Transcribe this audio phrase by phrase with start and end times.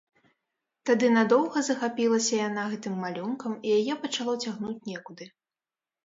[0.89, 5.29] Тады надоўга захапілася яна гэтым малюнкам, і яе пачало цягнуць некуды.